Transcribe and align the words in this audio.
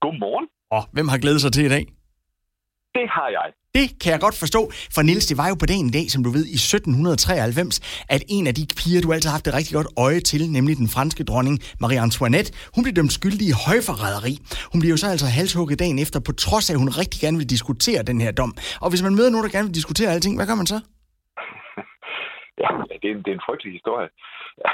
Godmorgen. 0.00 0.46
Og 0.70 0.82
hvem 0.92 1.08
har 1.08 1.18
glædet 1.18 1.40
sig 1.40 1.52
til 1.52 1.64
i 1.64 1.68
dag? 1.68 1.84
Det 2.94 3.06
har 3.16 3.28
jeg. 3.28 3.48
Det 3.74 3.98
kan 4.00 4.12
jeg 4.12 4.20
godt 4.20 4.34
forstå, 4.34 4.70
for 4.94 5.02
Nils, 5.02 5.26
det 5.26 5.36
var 5.38 5.48
jo 5.48 5.54
på 5.54 5.66
dagen 5.66 5.86
i 5.86 5.90
dag, 5.90 6.10
som 6.10 6.24
du 6.24 6.30
ved, 6.30 6.44
i 6.46 6.54
1793, 6.54 8.04
at 8.08 8.22
en 8.28 8.46
af 8.46 8.54
de 8.54 8.66
piger, 8.76 9.00
du 9.00 9.12
altid 9.12 9.28
har 9.28 9.36
haft 9.38 9.46
et 9.46 9.54
rigtig 9.54 9.74
godt 9.74 9.86
øje 9.96 10.20
til, 10.20 10.50
nemlig 10.50 10.76
den 10.76 10.88
franske 10.88 11.24
dronning 11.24 11.58
Marie 11.80 12.00
Antoinette, 12.00 12.52
hun 12.74 12.84
blev 12.84 12.94
dømt 12.94 13.12
skyldig 13.12 13.48
i 13.48 13.50
højforræderi. 13.66 14.38
Hun 14.72 14.80
blev 14.80 14.90
jo 14.90 14.96
så 14.96 15.08
altså 15.10 15.26
halshugget 15.26 15.78
dagen 15.78 15.98
efter, 15.98 16.20
på 16.20 16.32
trods 16.32 16.70
af, 16.70 16.74
at 16.74 16.78
hun 16.78 16.88
rigtig 16.88 17.20
gerne 17.20 17.38
vil 17.38 17.50
diskutere 17.50 18.02
den 18.02 18.20
her 18.20 18.32
dom. 18.32 18.54
Og 18.80 18.90
hvis 18.90 19.02
man 19.02 19.14
møder 19.14 19.30
nogen, 19.30 19.44
der 19.44 19.50
gerne 19.50 19.66
vil 19.68 19.74
diskutere 19.74 20.10
alting, 20.12 20.36
hvad 20.36 20.46
gør 20.46 20.54
man 20.54 20.66
så? 20.66 20.80
Ja, 22.62 22.68
det 23.02 23.08
er 23.10 23.14
en, 23.14 23.22
det 23.24 23.30
er 23.30 23.38
en 23.38 23.46
frygtelig 23.48 23.72
historie. 23.72 24.08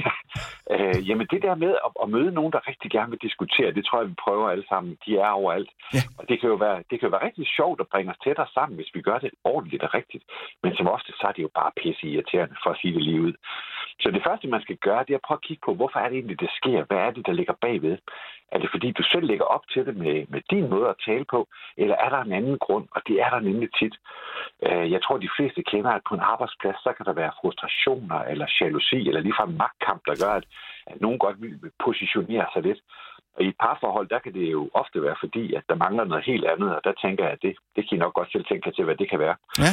øh, 0.74 1.08
jamen 1.08 1.26
det 1.32 1.42
der 1.42 1.54
med 1.54 1.72
at, 1.86 1.90
at 2.02 2.10
møde 2.14 2.32
nogen, 2.38 2.52
der 2.52 2.68
rigtig 2.68 2.90
gerne 2.90 3.10
vil 3.10 3.24
diskutere, 3.28 3.74
det 3.76 3.84
tror 3.84 4.00
jeg, 4.00 4.08
vi 4.08 4.22
prøver 4.24 4.50
alle 4.50 4.66
sammen. 4.68 4.98
De 5.06 5.10
er 5.18 5.30
overalt. 5.40 5.70
Ja. 5.94 6.02
Og 6.18 6.28
det 6.28 6.40
kan, 6.40 6.48
jo 6.48 6.54
være, 6.54 6.78
det 6.90 6.96
kan 6.96 7.08
jo 7.08 7.14
være 7.16 7.26
rigtig 7.28 7.46
sjovt 7.56 7.80
at 7.80 7.90
bringe 7.92 8.10
os 8.12 8.22
tættere 8.24 8.50
sammen, 8.54 8.76
hvis 8.76 8.94
vi 8.94 9.00
gør 9.02 9.18
det 9.18 9.30
ordentligt 9.44 9.82
og 9.82 9.94
rigtigt. 9.94 10.24
Men 10.62 10.76
som 10.76 10.88
ofte, 10.88 11.12
så 11.12 11.24
er 11.28 11.32
det 11.32 11.42
jo 11.42 11.50
bare 11.54 11.76
pisse 11.82 12.06
irriterende, 12.06 12.56
for 12.62 12.70
at 12.70 12.78
sige 12.80 12.94
det 12.94 13.02
lige 13.02 13.20
ud. 13.20 13.34
Det 14.20 14.28
første, 14.30 14.48
man 14.48 14.62
skal 14.62 14.76
gøre, 14.76 15.04
det 15.06 15.12
er 15.12 15.20
at 15.20 15.26
prøve 15.26 15.40
at 15.40 15.46
kigge 15.48 15.62
på, 15.66 15.74
hvorfor 15.74 15.98
er 15.98 16.08
det 16.08 16.16
egentlig, 16.16 16.40
det 16.40 16.50
sker? 16.58 16.84
Hvad 16.88 16.98
er 17.06 17.10
det, 17.10 17.26
der 17.26 17.32
ligger 17.32 17.54
bagved? 17.60 17.98
Er 18.52 18.58
det 18.58 18.68
fordi, 18.70 18.88
du 18.92 19.02
selv 19.02 19.26
lægger 19.26 19.44
op 19.44 19.64
til 19.72 19.86
det 19.86 19.96
med, 19.96 20.16
med 20.28 20.42
din 20.50 20.68
måde 20.70 20.88
at 20.88 21.00
tale 21.06 21.24
på? 21.30 21.48
Eller 21.76 21.96
er 22.04 22.08
der 22.08 22.20
en 22.22 22.32
anden 22.32 22.58
grund? 22.58 22.86
Og 22.90 23.00
det 23.08 23.16
er 23.24 23.30
der 23.30 23.40
nemlig 23.40 23.68
tit. 23.80 23.94
Øh, 24.66 24.92
Jeg 24.92 25.02
tror, 25.02 25.16
de 25.18 25.34
fleste 25.36 25.62
kender, 25.62 25.90
at 25.90 26.02
på 26.08 26.14
en 26.14 26.26
arbejdsplads, 26.32 26.76
så 26.84 26.92
kan 26.96 27.06
der 27.06 27.12
være 27.12 27.36
frustrationer 27.40 28.20
eller 28.32 28.46
jalousi, 28.60 29.08
eller 29.08 29.20
ligefrem 29.20 29.48
magtkamp, 29.48 30.00
der 30.06 30.14
gør, 30.24 30.32
at, 30.40 30.44
at 30.86 31.00
nogen 31.00 31.18
godt 31.18 31.42
vil 31.42 31.70
positionere 31.84 32.46
sig 32.54 32.62
lidt. 32.62 32.80
Og 33.36 33.42
i 33.44 33.48
et 33.48 33.56
parforhold, 33.60 34.08
der 34.08 34.18
kan 34.18 34.34
det 34.34 34.52
jo 34.52 34.70
ofte 34.74 35.02
være 35.02 35.16
fordi, 35.20 35.54
at 35.54 35.64
der 35.68 35.74
mangler 35.74 36.04
noget 36.04 36.24
helt 36.24 36.44
andet, 36.44 36.76
og 36.76 36.80
der 36.84 36.92
tænker 37.04 37.24
jeg, 37.24 37.32
at 37.32 37.42
det, 37.42 37.54
det 37.76 37.88
kan 37.88 37.96
I 37.96 38.04
nok 38.04 38.14
godt 38.14 38.32
selv 38.32 38.44
tænke 38.44 38.70
til, 38.70 38.84
hvad 38.84 38.96
det 38.96 39.10
kan 39.10 39.18
være. 39.18 39.36
Ja. 39.64 39.72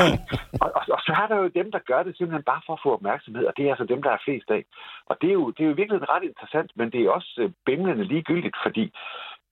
og, 0.62 0.68
og, 0.76 0.91
så 1.06 1.12
er 1.22 1.26
der 1.26 1.36
jo 1.42 1.48
dem, 1.48 1.68
der 1.72 1.78
gør 1.90 2.02
det 2.02 2.16
simpelthen 2.16 2.50
bare 2.52 2.62
for 2.66 2.72
at 2.72 2.82
få 2.82 2.92
opmærksomhed, 2.92 3.44
og 3.46 3.54
det 3.56 3.64
er 3.64 3.70
altså 3.70 3.84
dem, 3.84 4.02
der 4.02 4.10
er 4.10 4.24
flest 4.24 4.50
af. 4.50 4.64
Og 5.06 5.14
det 5.20 5.28
er 5.28 5.36
jo, 5.40 5.50
det 5.50 5.62
er 5.62 5.68
jo 5.68 5.74
virkelig 5.80 6.08
ret 6.14 6.24
interessant, 6.30 6.70
men 6.76 6.92
det 6.92 7.00
er 7.00 7.10
også 7.10 7.32
øh, 7.38 7.50
bimlende 7.66 8.04
ligegyldigt, 8.04 8.56
fordi 8.64 8.84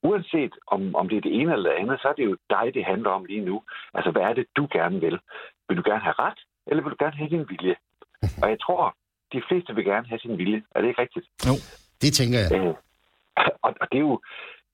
uanset 0.03 0.55
om, 0.67 0.95
om 0.95 1.09
det 1.09 1.17
er 1.17 1.21
det 1.21 1.35
ene 1.41 1.53
eller 1.53 1.71
det 1.71 1.79
andet, 1.79 2.01
så 2.03 2.09
er 2.09 2.13
det 2.13 2.25
jo 2.25 2.37
dig, 2.51 2.75
det 2.75 2.85
handler 2.85 3.11
om 3.11 3.25
lige 3.25 3.45
nu. 3.45 3.63
Altså, 3.95 4.11
hvad 4.11 4.23
er 4.23 4.35
det, 4.35 4.47
du 4.57 4.69
gerne 4.73 5.01
vil? 5.01 5.19
Vil 5.69 5.77
du 5.77 5.83
gerne 5.91 6.05
have 6.09 6.19
ret, 6.19 6.41
eller 6.67 6.83
vil 6.83 6.93
du 6.93 7.05
gerne 7.05 7.17
have 7.17 7.31
din 7.31 7.49
vilje? 7.49 7.77
Og 8.43 8.51
jeg 8.51 8.61
tror, 8.61 8.97
de 9.33 9.43
fleste 9.49 9.75
vil 9.75 9.85
gerne 9.85 10.07
have 10.09 10.19
sin 10.19 10.39
vilje. 10.39 10.63
Er 10.75 10.81
det 10.81 10.89
ikke 10.89 11.03
rigtigt? 11.03 11.27
Jo. 11.49 11.55
Det 12.03 12.13
tænker 12.13 12.39
jeg. 12.39 12.51
Øh, 12.57 12.75
og, 13.63 13.75
og 13.81 13.87
det 13.93 13.99
er 13.99 14.07
jo, 14.11 14.21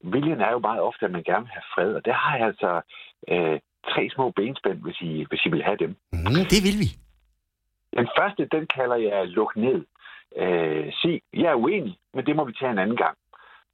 viljen 0.01 0.41
er 0.41 0.51
jo 0.51 0.59
meget 0.59 0.81
ofte, 0.81 1.05
at 1.05 1.13
man 1.13 1.23
gerne 1.23 1.45
vil 1.45 1.57
have 1.59 1.71
fred, 1.75 1.95
og 1.95 2.05
der 2.05 2.13
har 2.13 2.37
jeg 2.37 2.47
altså 2.47 2.81
øh, 3.29 3.61
tre 3.93 4.11
små 4.15 4.31
benspænd, 4.31 4.79
hvis 4.83 5.01
I, 5.01 5.27
hvis 5.29 5.47
I 5.47 5.49
vil 5.49 5.63
have 5.63 5.77
dem. 5.77 5.97
Mm. 6.13 6.45
Det 6.53 6.61
vil 6.67 6.79
vi. 6.83 6.89
Den 7.99 8.09
første, 8.19 8.49
den 8.53 8.67
kalder 8.77 8.97
jeg 8.97 9.29
luk 9.29 9.57
ned. 9.57 9.85
Øh, 10.37 10.93
sig, 10.93 11.21
jeg 11.33 11.51
er 11.51 11.63
uenig, 11.65 11.99
men 12.15 12.27
det 12.27 12.37
må 12.37 12.45
vi 12.45 12.53
tage 12.53 12.73
en 12.73 12.79
anden 12.79 12.97
gang. 12.97 13.17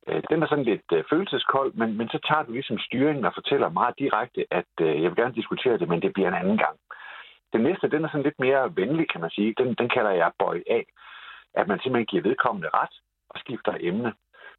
Øh, 0.09 0.23
den 0.31 0.43
er 0.43 0.47
sådan 0.47 0.65
lidt 0.65 0.89
øh, 0.93 1.05
følelseskold, 1.11 1.73
men, 1.75 1.97
men 1.99 2.09
så 2.09 2.19
tager 2.29 2.43
du 2.43 2.53
ligesom 2.53 2.79
styringen 2.79 3.25
og 3.25 3.33
fortæller 3.35 3.69
meget 3.69 3.95
direkte, 3.99 4.47
at 4.51 4.73
øh, 4.81 5.03
jeg 5.03 5.11
vil 5.11 5.21
gerne 5.23 5.35
diskutere 5.35 5.79
det, 5.79 5.89
men 5.89 6.03
det 6.03 6.13
bliver 6.13 6.29
en 6.29 6.41
anden 6.43 6.59
gang. 6.59 6.77
Den 7.53 7.61
næste, 7.61 7.91
den 7.91 8.05
er 8.05 8.09
sådan 8.09 8.23
lidt 8.23 8.41
mere 8.41 8.77
venlig, 8.77 9.07
kan 9.09 9.21
man 9.21 9.31
sige. 9.31 9.55
Den, 9.59 9.75
den 9.75 9.89
kalder 9.89 10.11
jeg 10.11 10.31
bøj 10.39 10.63
af. 10.71 10.85
At 11.55 11.69
man 11.69 11.79
simpelthen 11.79 12.07
giver 12.07 12.23
vedkommende 12.23 12.69
ret 12.75 12.95
og 13.29 13.41
skifter 13.41 13.75
emne. 13.81 14.13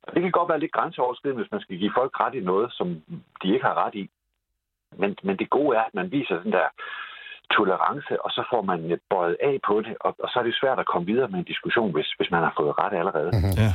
Og 0.04 0.14
det 0.14 0.22
kan 0.22 0.32
godt 0.32 0.50
være 0.50 0.60
lidt 0.60 0.72
grænseoverskridende, 0.72 1.42
hvis 1.42 1.52
man 1.52 1.62
skal 1.62 1.78
give 1.78 1.98
folk 1.98 2.20
ret 2.20 2.36
i 2.36 2.40
noget, 2.40 2.74
som 2.74 2.88
de 3.42 3.54
ikke 3.54 3.66
har 3.66 3.86
ret 3.86 3.96
i. 3.96 4.10
Men, 4.98 5.16
men 5.24 5.38
det 5.38 5.50
gode 5.50 5.78
er, 5.78 5.82
at 5.82 5.94
man 5.94 6.12
viser 6.12 6.44
den 6.44 6.52
der 6.52 6.68
tolerance, 7.58 8.14
og 8.26 8.32
så 8.32 8.42
får 8.52 8.62
man 8.62 9.00
bøjet 9.10 9.38
af 9.50 9.56
på 9.68 9.82
det, 9.82 9.96
og, 10.00 10.16
og 10.24 10.30
så 10.30 10.40
er 10.40 10.44
det 10.44 10.60
svært 10.62 10.80
at 10.80 10.90
komme 10.92 11.08
videre 11.12 11.28
med 11.28 11.40
en 11.40 11.52
diskussion, 11.54 11.92
hvis, 11.94 12.10
hvis 12.18 12.32
man 12.32 12.44
har 12.44 12.54
fået 12.60 12.80
ret 12.82 12.94
allerede. 13.02 13.32
Ja. 13.64 13.72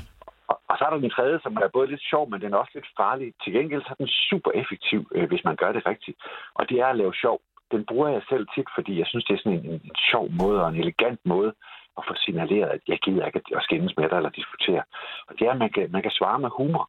Og, 0.51 0.57
og 0.69 0.75
så 0.79 0.85
er 0.85 0.91
der 0.91 1.05
den 1.05 1.17
tredje, 1.17 1.39
som 1.43 1.57
er 1.57 1.69
både 1.77 1.91
lidt 1.91 2.05
sjov, 2.11 2.31
men 2.31 2.41
den 2.41 2.53
er 2.53 2.59
også 2.59 2.75
lidt 2.75 2.91
farlig. 2.97 3.29
Til 3.43 3.53
gengæld 3.53 3.83
så 3.83 3.91
er 3.91 4.03
den 4.05 4.13
super 4.31 4.51
effektiv, 4.61 5.01
øh, 5.15 5.29
hvis 5.29 5.45
man 5.45 5.57
gør 5.57 5.73
det 5.73 5.87
rigtigt. 5.87 6.19
Og 6.55 6.69
det 6.69 6.77
er 6.81 6.87
at 6.87 6.97
lave 6.97 7.15
sjov. 7.15 7.41
Den 7.73 7.85
bruger 7.89 8.09
jeg 8.09 8.23
selv 8.29 8.47
tit, 8.55 8.69
fordi 8.75 8.99
jeg 8.99 9.07
synes, 9.07 9.25
det 9.25 9.35
er 9.35 9.39
sådan 9.43 9.59
en, 9.59 9.65
en, 9.65 9.81
en 9.85 9.97
sjov 10.11 10.27
måde 10.43 10.63
og 10.63 10.69
en 10.69 10.81
elegant 10.85 11.21
måde 11.25 11.53
at 11.99 12.03
få 12.09 12.15
signaleret, 12.17 12.69
at 12.77 12.81
jeg 12.89 12.99
gider 13.05 13.27
ikke 13.27 13.41
at 13.57 13.63
skændes 13.63 13.97
med 13.97 14.09
dig 14.09 14.17
eller 14.17 14.39
diskutere. 14.41 14.83
Og 15.29 15.33
det 15.39 15.47
er, 15.47 15.53
at 15.53 15.59
man 15.59 15.71
kan, 15.71 15.87
man 15.93 16.03
kan 16.03 16.11
svare 16.11 16.39
med 16.39 16.51
humor. 16.59 16.89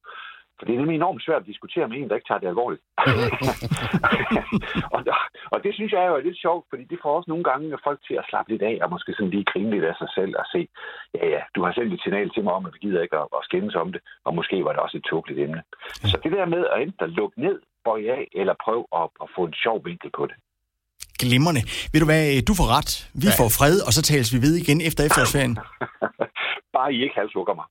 For 0.60 0.66
det 0.66 0.74
er 0.74 0.80
nemlig 0.80 0.96
enormt 0.96 1.24
svært 1.26 1.42
at 1.44 1.50
diskutere 1.52 1.88
med 1.88 1.98
en, 1.98 2.10
der 2.10 2.16
ikke 2.18 2.30
tager 2.30 2.40
det 2.44 2.48
alvorligt. 2.54 2.84
og, 4.96 5.02
og 5.54 5.58
det 5.66 5.72
synes 5.78 5.92
jeg 5.94 6.04
jo 6.10 6.14
er 6.16 6.26
lidt 6.28 6.40
sjovt, 6.46 6.66
fordi 6.72 6.84
det 6.92 7.00
får 7.04 7.12
også 7.18 7.30
nogle 7.32 7.44
gange 7.50 7.78
folk 7.88 8.00
til 8.08 8.16
at 8.22 8.26
slappe 8.30 8.52
lidt 8.52 8.64
af, 8.72 8.76
og 8.84 8.90
måske 8.96 9.12
sådan 9.14 9.34
lige 9.36 9.50
grine 9.52 9.72
lidt 9.76 9.86
af 9.92 9.96
sig 10.02 10.10
selv 10.18 10.34
og 10.42 10.46
se, 10.54 10.62
ja 11.18 11.26
ja, 11.36 11.42
du 11.56 11.60
har 11.66 11.72
sendt 11.74 11.94
et 11.94 12.02
signal 12.04 12.30
til 12.32 12.44
mig 12.44 12.54
om, 12.58 12.66
at 12.68 12.74
vi 12.76 12.80
gider 12.86 13.02
ikke 13.06 13.18
at, 13.22 13.28
at 13.38 13.42
skændes 13.50 13.76
om 13.84 13.90
det, 13.94 14.02
og 14.26 14.32
måske 14.40 14.56
var 14.66 14.72
det 14.74 14.82
også 14.86 14.98
et 14.98 15.06
tåbeligt 15.12 15.40
emne. 15.46 15.62
Så 16.12 16.16
det 16.24 16.32
der 16.38 16.46
med 16.56 16.64
at 16.74 16.82
enten 16.82 17.10
lukke 17.20 17.38
ned, 17.46 17.58
bøje 17.86 18.10
af, 18.18 18.24
eller 18.42 18.54
prøve 18.66 18.86
at, 19.00 19.08
at 19.24 19.28
få 19.36 19.42
en 19.50 19.56
sjov 19.64 19.78
vinkel 19.90 20.12
på 20.20 20.24
det. 20.30 20.36
Glimrende. 21.22 21.62
Ved 21.92 22.00
du 22.04 22.08
hvad, 22.12 22.24
du 22.50 22.54
får 22.60 22.68
ret. 22.78 22.92
Vi 23.24 23.28
Ja. 23.30 23.36
får 23.42 23.50
fred, 23.60 23.76
og 23.88 23.92
så 23.98 24.02
tales 24.10 24.30
vi 24.36 24.40
ved 24.46 24.54
igen 24.64 24.80
efter 24.88 25.02
efterårsferien. 25.08 25.56
Bare 26.78 26.90
I 26.94 26.98
ikke 27.06 27.16
halshugger 27.22 27.54
mig. 27.60 27.66